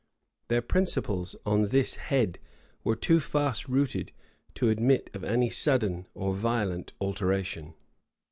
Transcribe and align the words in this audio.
Their 0.47 0.63
principles 0.63 1.35
on 1.45 1.65
this 1.67 1.97
head 1.97 2.39
were 2.83 2.95
too 2.95 3.19
fast 3.19 3.67
rooted 3.67 4.11
to 4.55 4.69
admit 4.69 5.11
of 5.13 5.23
any 5.23 5.51
sudden 5.51 6.07
or 6.15 6.33
violent 6.33 6.93
alteration. 6.99 7.75